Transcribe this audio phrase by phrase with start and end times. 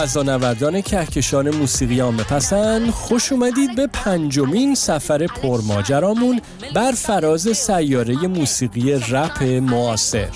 [0.00, 6.40] فضانوردان کهکشان موسیقی عامه پسند خوش اومدید به پنجمین سفر پرماجرامون
[6.74, 10.28] بر فراز سیاره موسیقی رپ معاصر.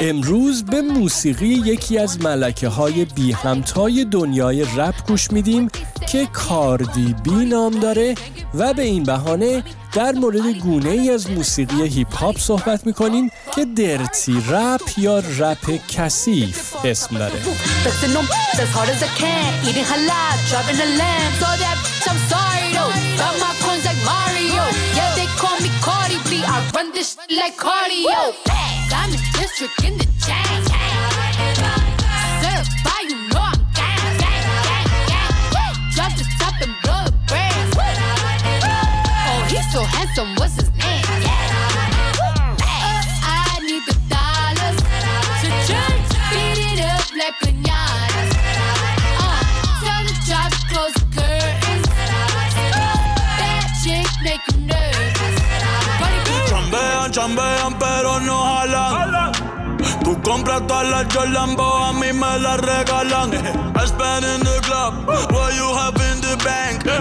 [0.00, 5.68] امروز به موسیقی یکی از ملکه های بی همتای دنیای رپ گوش میدیم
[6.12, 8.14] که کاردی بی نام داره
[8.54, 9.62] و به این بهانه
[9.94, 15.80] در مورد گونه ای از موسیقی هیپ هاپ صحبت می‌کنیم که dirty rap یا رپ
[15.88, 17.42] کثیف اسم داره.
[30.54, 30.73] So
[40.14, 41.04] handsome, what's his name?
[43.26, 44.78] I need the dollars
[45.42, 48.30] to just beat it up like pinatas.
[49.18, 49.42] Uh,
[49.82, 50.14] tell the
[50.70, 51.86] close the curtains.
[53.82, 55.36] Chick make you nervous.
[56.48, 59.32] Chambean, chambean, pero no jalan.
[60.04, 63.32] Tú compras todas las Jordan, a mí me las regalan.
[63.76, 64.94] I spend in the club,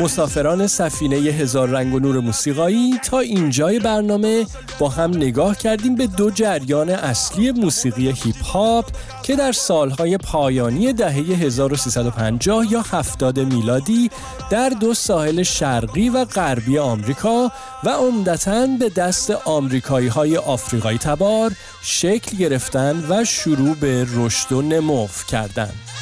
[0.04, 4.46] مسافران سفینه هزار رنگ و نور موسیقایی تا اینجای برنامه
[4.80, 8.86] با هم نگاه کردیم به دو جریان اصلی موسیقی هیپ هاپ
[9.24, 14.10] که در سالهای پایانی دهه 1350 یا 70 میلادی
[14.50, 17.52] در دو ساحل شرقی و غربی آمریکا
[17.84, 24.62] و عمدتا به دست آمریکایی های آفریقایی تبار شکل گرفتن و شروع به رشد و
[24.62, 25.93] نمو کردند.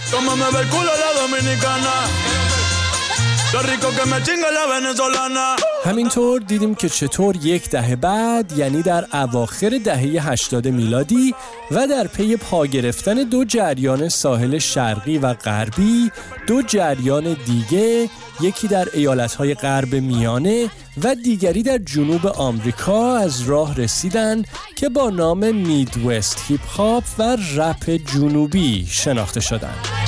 [5.86, 11.36] همینطور دیدیم که چطور یک دهه بعد یعنی در اواخر دهه 80 میلادی
[11.72, 16.12] و در پی پا گرفتن دو جریان ساحل شرقی و غربی
[16.48, 18.10] دو جریان دیگه
[18.42, 20.70] یکی در ایالتهای غرب میانه
[21.04, 24.44] و دیگری در جنوب آمریکا از راه رسیدن
[24.76, 30.01] که با نام میدوست هیپ هاپ و رپ جنوبی شناخته شدند.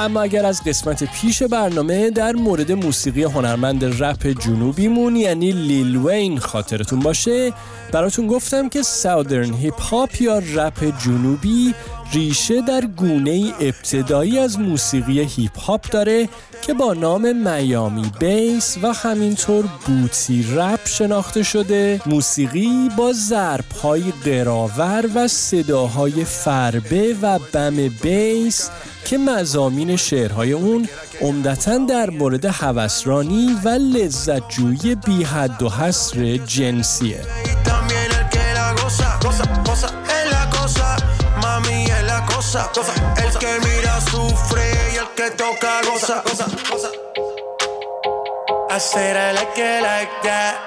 [0.00, 6.38] اما اگر از قسمت پیش برنامه در مورد موسیقی هنرمند رپ جنوبیمون یعنی لیل وین
[6.38, 7.52] خاطرتون باشه
[7.92, 11.74] براتون گفتم که Southern hip hop یا رپ جنوبی
[12.12, 16.28] ریشه در گونه ابتدایی از موسیقی هیپ هاپ داره
[16.62, 22.00] که با نام Miami bass و همینطور booty rap شناخته شده.
[22.06, 28.70] موسیقی با ضرب های قراور و صداهای فربه و بم bass
[29.04, 30.88] که مزامین شعرهای اون
[31.20, 37.20] عمدتا در مورد هوسرانی و لذتجویی بی حد و حصر جنسیه.
[42.52, 44.62] El que mira sufre
[44.92, 46.20] y el que toca goza.
[46.24, 46.90] goza, goza.
[48.68, 50.58] I said I like it like that.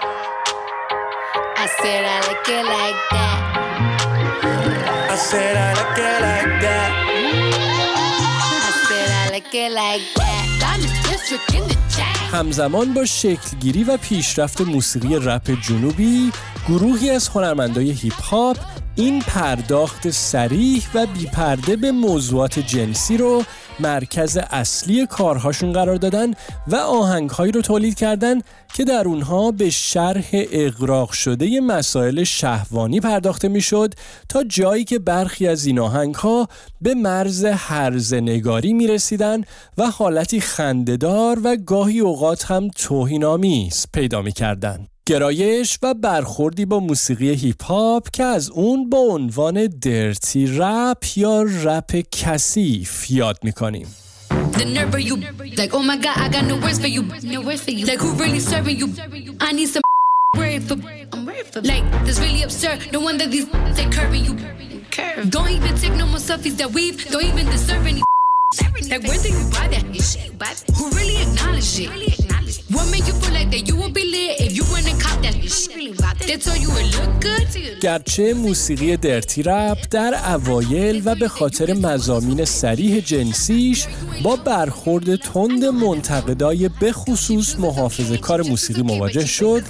[1.58, 3.38] I said I like it like that.
[5.12, 6.92] I said I like it like that.
[8.64, 10.46] I said I like it like that.
[10.64, 11.84] I'm the district in the
[12.34, 16.32] همزمان با شکلگیری و پیشرفت موسیقی رپ جنوبی
[16.68, 18.58] گروهی از هنرمندای هیپ هاپ
[18.96, 23.44] این پرداخت سریح و بیپرده به موضوعات جنسی رو
[23.80, 26.32] مرکز اصلی کارهاشون قرار دادن
[26.68, 28.40] و آهنگهایی رو تولید کردن
[28.74, 33.94] که در اونها به شرح اقراق شده مسائل شهوانی پرداخته می‌شد
[34.30, 36.48] تا جایی که برخی از این آهنگها
[36.82, 39.42] به مرز هرزنگاری می رسیدن
[39.78, 44.88] و حالتی خندهدار و گاهی اوقات هم توهینآمیز پیدا می کردن.
[45.06, 51.42] گرایش و برخوردی با موسیقی هیپ هاپ که از اون با عنوان درتی رپ یا
[51.42, 53.88] رپ کثیف یاد می‌کنیم.
[54.54, 55.16] The nerve you,
[55.60, 57.04] like oh my god, I got no words for you,
[57.36, 57.86] no words for you.
[57.92, 58.88] Like who really serving you?
[59.48, 59.84] I need some
[60.38, 60.78] brave for,
[61.14, 61.62] I'm brave for.
[61.72, 62.78] Like that's really absurd.
[62.96, 63.48] No wonder these
[63.78, 64.34] they curving you.
[64.98, 65.24] Curve.
[65.36, 66.96] Don't even take no more selfies that weave.
[67.14, 68.02] Don't even deserve any.
[68.92, 69.84] Like where did you buy that?
[70.78, 71.90] Who really acknowledge it?
[72.76, 75.22] What made you feel like that you would be lit if you went and caught
[75.26, 75.36] that
[76.28, 77.80] They told you it look good?
[77.82, 83.86] گرچه موسیقی درتی رپ در اوایل و به خاطر مزامین سریح جنسیش
[84.24, 89.64] با برخورد تند منتقدای به خصوص محافظ کار موسیقی مواجه شد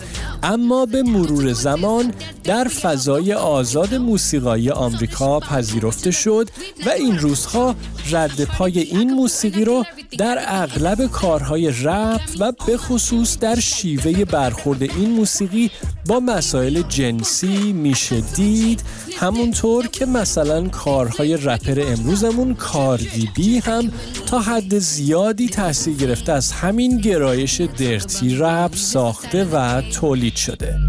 [0.43, 2.13] اما به مرور زمان
[2.43, 6.49] در فضای آزاد موسیقایی آمریکا پذیرفته شد
[6.85, 7.75] و این روزها
[8.11, 9.83] رد پای این موسیقی رو
[10.17, 15.71] در اغلب کارهای رپ و به خصوص در شیوه برخورد این موسیقی
[16.05, 18.83] با مسائل جنسی میشه دید
[19.17, 23.91] همونطور که مثلا کارهای رپر امروزمون کاردی بی هم
[24.25, 30.79] تا حد زیادی تاثیر گرفته از همین گرایش درتی رپ ساخته و تولید شده.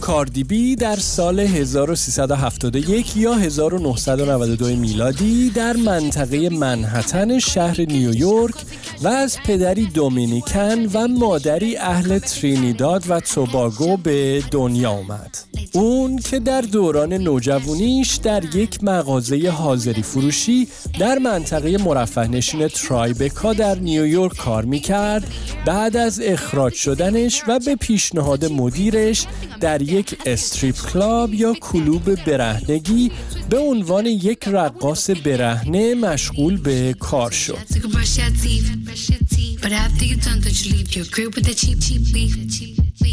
[0.00, 8.54] کاردیبی در سال 1371 یا 1992 میلادی در منطقه منحتن شهر نیویورک
[9.02, 15.55] و از پدری دومینیکن و مادری اهل ترینیداد و توباگو به دنیا آمد.
[15.72, 20.68] اون که در دوران نوجوانیش در یک مغازه حاضری فروشی
[20.98, 25.24] در منطقه مرفه نشین ترایبکا در نیویورک کار می‌کرد
[25.66, 29.26] بعد از اخراج شدنش و به پیشنهاد مدیرش
[29.60, 33.10] در یک استریپ کلاب یا کلوب برهنگی
[33.50, 37.58] به عنوان یک رقاص برهنه مشغول به کار شد.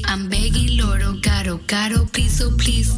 [0.06, 2.92] I'm begging Lord, oh God, oh God, oh please, oh please.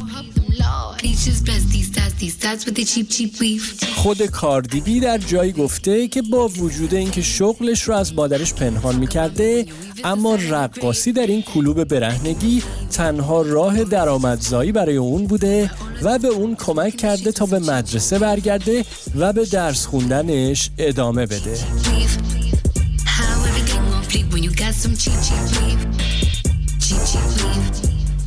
[3.96, 9.66] خود کاردیبی در جایی گفته که با وجود اینکه شغلش رو از مادرش پنهان می‌کرده
[10.04, 15.72] اما رقاصی در این کلوب برهنگی تنها راه درآمدزایی برای اون بوده
[16.02, 21.58] و به اون کمک کرده تا به مدرسه برگرده و به درس خوندنش ادامه بده.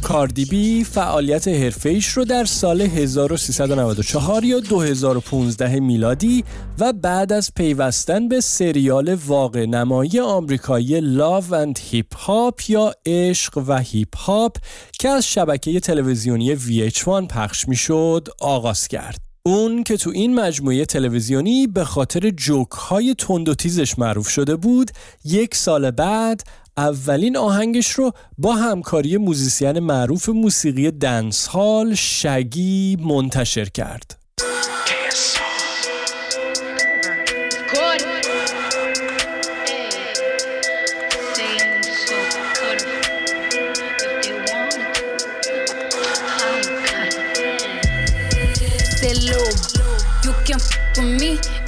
[0.03, 6.45] کاردیبی فعالیت حرفه‌ایش رو در سال 1394 یا 2015 میلادی
[6.79, 13.63] و بعد از پیوستن به سریال واقع نمایی آمریکایی Love and Hip Hop یا عشق
[13.67, 14.57] و هیپ هاپ
[14.93, 19.28] که از شبکه تلویزیونی VH1 پخش می‌شد آغاز کرد.
[19.49, 24.57] اون که تو این مجموعه تلویزیونی به خاطر جوک های تند و تیزش معروف شده
[24.57, 24.91] بود
[25.25, 26.43] یک سال بعد
[26.77, 34.19] اولین آهنگش رو با همکاری موزیسین معروف موسیقی dancehall شگی منتشر کرد.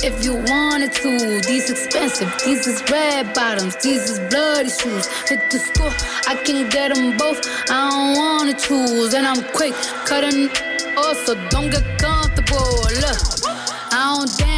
[0.03, 1.41] If you wanted to.
[1.47, 5.07] These expensive, these is red bottoms, these is bloody shoes.
[5.29, 5.93] Hit the school,
[6.27, 7.41] I can get them both.
[7.71, 9.75] I don't wanna choose, and I'm quick
[10.07, 10.49] cutting
[10.97, 12.83] off, so don't get comfortable.
[13.05, 13.21] Look,
[13.93, 14.50] I don't dance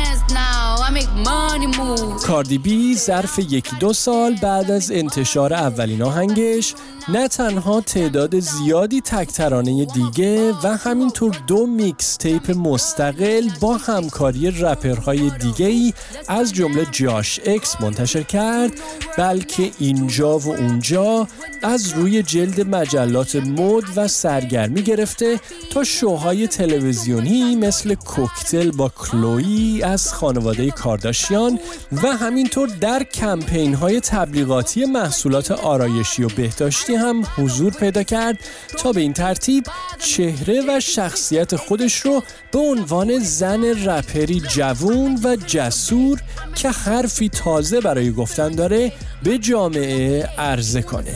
[2.27, 6.75] کاردی بی ظرف یکی دو سال بعد از انتشار اولین آهنگش
[7.09, 15.31] نه تنها تعداد زیادی تکترانه دیگه و همینطور دو میکس تیپ مستقل با همکاری رپرهای
[15.31, 15.93] دیگه ای
[16.29, 18.73] از جمله جاش اکس منتشر کرد
[19.19, 21.29] بلکه اینجا و اونجا
[21.63, 25.41] از روی جلد مجلات مد و سرگرمی گرفته
[25.71, 31.59] تا شوهای تلویزیونی مثل کوکتل با کلو کلوی از خانواده کارداشیان
[31.93, 38.39] و همینطور در کمپین های تبلیغاتی محصولات آرایشی و بهداشتی هم حضور پیدا کرد
[38.79, 39.65] تا به این ترتیب
[39.99, 42.23] چهره و شخصیت خودش رو
[42.53, 46.21] به عنوان زن رپری جوون و جسور
[46.55, 51.15] که حرفی تازه برای گفتن داره به جامعه عرضه کنه.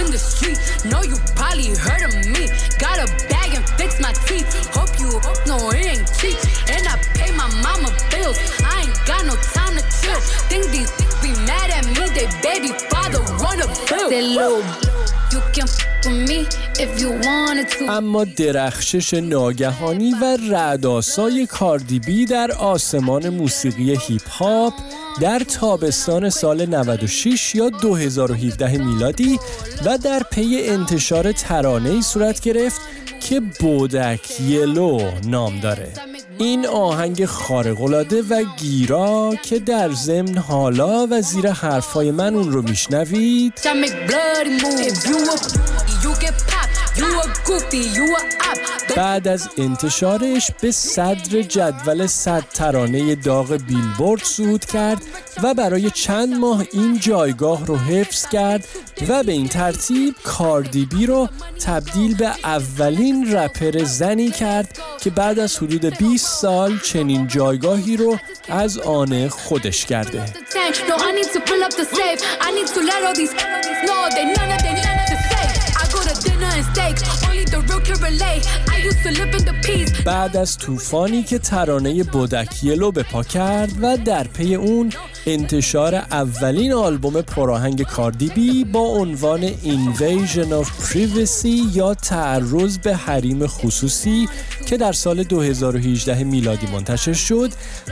[0.00, 0.58] in the street.
[0.84, 2.48] Know you probably heard of me.
[2.78, 4.48] Got a bag and fix my teeth.
[4.72, 6.36] Hope you hope no, it ain't cheap.
[6.72, 8.38] And I pay my mama bills.
[8.64, 10.20] I ain't got no time to chill.
[10.48, 10.90] Think these
[11.20, 12.08] be mad at me.
[12.16, 14.08] They baby father wanna bill.
[14.08, 14.62] They little
[17.88, 24.72] اما درخشش ناگهانی و رعداسای کاردیبی در آسمان موسیقی هیپ هاپ
[25.20, 29.38] در تابستان سال 96 یا 2017 میلادی
[29.84, 32.80] و در پی انتشار ترانه‌ای صورت گرفت
[33.20, 36.09] که بودک یلو نام داره.
[36.40, 42.62] این آهنگ خارق‌العاده و گیرا که در ضمن حالا و زیر حرفای من اون رو
[42.62, 43.52] میشنوید.
[48.96, 55.02] بعد از انتشارش به صدر جدول صد ترانه داغ بیلبورد صعود کرد
[55.42, 58.68] و برای چند ماه این جایگاه رو حفظ کرد
[59.08, 61.28] و به این ترتیب کاردیبی رو
[61.66, 68.18] تبدیل به اولین رپر زنی کرد که بعد از حدود 20 سال چنین جایگاهی رو
[68.48, 70.24] از آن خودش کرده.
[77.28, 78.44] Only the real can relate.
[78.68, 78.79] I
[80.04, 84.92] بعد از طوفانی که ترانه بودکیلو به پا کرد و در پی اون
[85.26, 94.28] انتشار اولین آلبوم پراهنگ کاردیبی با عنوان Invasion of Privacy یا تعرض به حریم خصوصی
[94.66, 97.50] که در سال 2018 میلادی منتشر شد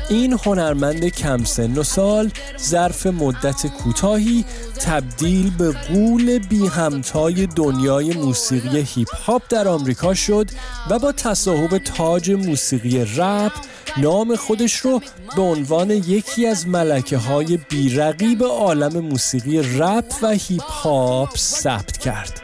[0.08, 2.30] این هنرمند کم سن و سال
[2.60, 4.44] ظرف مدت کوتاهی
[4.80, 10.46] تبدیل به قول بی همتای دنیای موسیقی هیپ هاپ در آمریکا شد
[10.90, 13.52] و با تصاحب تاج موسیقی رپ
[13.96, 15.00] نام خودش رو
[15.36, 22.40] به عنوان یکی از ملکه های بیرقیب عالم موسیقی رپ و هیپ هاپ ثبت کرد.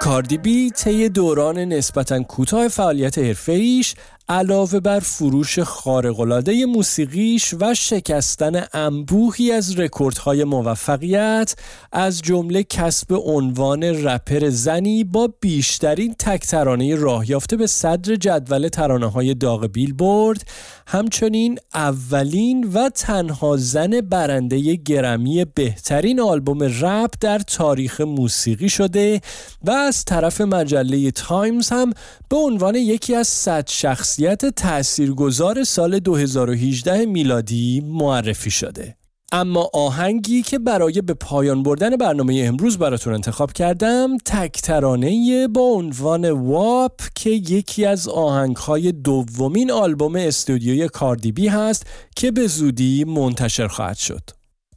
[0.00, 3.94] کاردی بی طی دوران نسبتا کوتاه فعالیت حرفه‌ایش
[4.30, 11.54] علاوه بر فروش خارق‌العاده موسیقیش و شکستن انبوهی از رکوردهای موفقیت
[11.92, 17.24] از جمله کسب عنوان رپر زنی با بیشترین تک ترانه راه
[17.58, 20.44] به صدر جدول ترانه های داغ بیلبورد
[20.90, 29.20] همچنین اولین و تنها زن برنده گرمی بهترین آلبوم رپ در تاریخ موسیقی شده
[29.64, 31.92] و از طرف مجله تایمز هم
[32.28, 38.97] به عنوان یکی از صد شخصیت تاثیرگذار سال 2018 میلادی معرفی شده.
[39.32, 45.60] اما آهنگی که برای به پایان بردن برنامه امروز براتون انتخاب کردم تک ترانه با
[45.60, 53.04] عنوان WAP که یکی از آهنگهای دومین آلبوم استودیوی کاردی بی هست که به زودی
[53.04, 54.22] منتشر خواهد شد.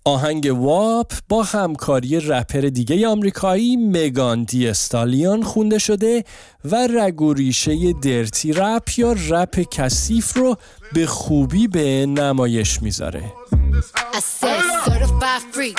[0.06, 6.24] آهنگ واپ با همکاری رپر دیگه آمریکایی مگان دی استالیان خونده شده
[6.66, 10.56] و رگ ریشه درتی رپ یا رپ کثیف رو
[10.94, 13.41] به خوبی به نمایش می‌ذاره.
[13.74, 15.76] I said certified free,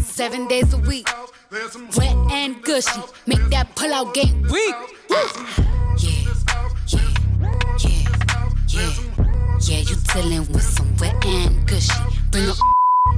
[0.00, 1.06] seven days a week,
[1.96, 3.02] wet and gushy.
[3.26, 4.74] Make that pullout game weak.
[5.10, 5.54] Ah.
[5.98, 6.10] Yeah,
[6.86, 7.14] yeah,
[7.78, 8.08] yeah,
[8.68, 8.92] yeah,
[9.60, 9.78] yeah.
[9.80, 11.92] You dealing with some wet and gushy.
[12.30, 12.54] Bring a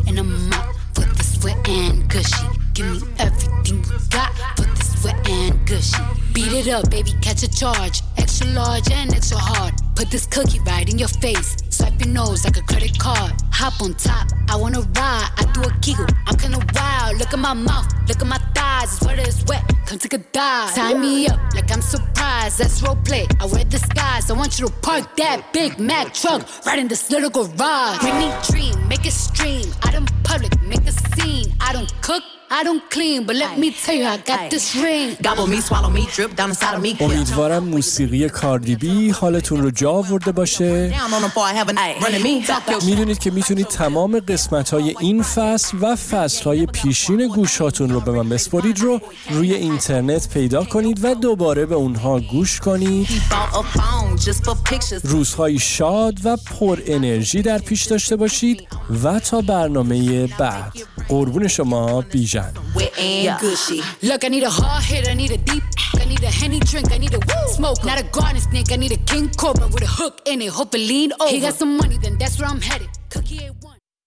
[0.09, 2.47] and a mop for this wet and gushy.
[2.75, 6.03] Give me everything you got for this wet and gushy.
[6.33, 8.03] Beat it up, baby, catch a charge.
[8.17, 9.75] Extra large and extra hard.
[9.95, 13.33] Put this cookie right in your face Swipe your nose like a credit card.
[13.51, 15.31] Hop on top, I wanna ride.
[15.37, 17.19] I do a giggle, I'm kinda wild.
[17.19, 18.93] Look at my mouth, look at my thighs.
[18.93, 19.65] It's wet, it's wet.
[19.87, 20.73] Come take a dive.
[20.77, 22.59] Tie me up like I'm surprised.
[22.59, 23.27] That's role play.
[23.41, 24.31] I wear disguise.
[24.31, 28.01] I want you to park that Big Mac truck right in this little garage.
[28.05, 29.67] Make me dream, make it stream.
[29.83, 31.53] I don't public, make a scene.
[31.61, 32.23] I don't cook.
[32.59, 35.09] I don't clean, but let me tell you, I got this ring.
[35.27, 36.97] Gobble me, swallow me, drip down inside of me.
[37.01, 40.95] امیدوارم موسیقی کاردیبی حالتون رو جا آورده باشه.
[42.87, 48.11] می‌دونید که می‌تونید تمام قسمت های این فصل و فصل های پیشین گوشاتون رو به
[48.11, 53.09] من بسپرید رو روی اینترنت پیدا کنید و دوباره به اونها گوش کنید.
[55.05, 58.69] روزهای شاد و پر انرژی در پیش داشته باشید
[59.05, 60.73] و تا برنامه بعد
[61.09, 62.42] قربون شما بیژن
[62.99, 63.39] yeah.
[63.41, 63.83] Gushy.
[64.03, 65.63] Look, I need a hard hit, I need a deep,
[65.95, 67.85] I need a henny drink, I need a woo smoke.
[67.85, 70.51] Not a garden snake, I need a king cobra with a hook in it.
[70.51, 71.31] Hope it lean over.
[71.31, 72.89] He got some money, then that's where I'm headed.